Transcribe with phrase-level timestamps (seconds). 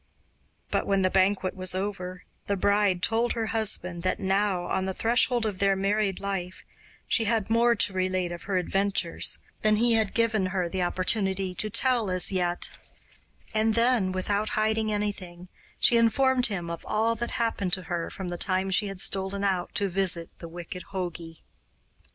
[0.71, 4.95] But when the banquet was over, the bride told her husband that now, on the
[4.95, 6.65] threshold of their married life,
[7.07, 11.53] she had more to relate of her adventures than he had given her the opportunity
[11.53, 12.71] to tell as yet;
[13.53, 18.29] and then, without hiding anything, she informed him of all that happened to her from
[18.29, 21.43] the time she had stolen out to visit the wicked jogi.